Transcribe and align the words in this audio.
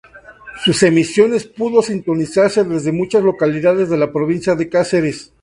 Sus 0.65 0.81
emisión 0.81 1.31
pudo 1.55 1.83
sintonizarse 1.83 2.63
desde 2.63 2.91
muchas 2.91 3.21
localidades 3.23 3.87
de 3.87 3.97
la 3.97 4.11
provincia 4.11 4.55
de 4.55 4.67
Cáceres. 4.67 5.31